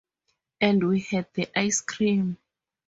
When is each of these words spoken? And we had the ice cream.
And 0.59 0.87
we 0.89 1.01
had 1.01 1.31
the 1.35 1.47
ice 1.55 1.81
cream. 1.81 2.39